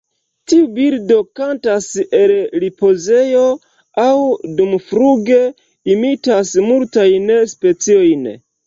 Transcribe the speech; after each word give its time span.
Tiu 0.51 0.61
birdo 0.77 1.17
kantas 1.39 1.89
el 2.21 2.33
ripozejo 2.65 3.45
aŭ 4.07 4.17
dumfluge; 4.63 5.41
imitas 5.99 6.57
multajn 6.73 7.35
speciojn. 7.57 8.31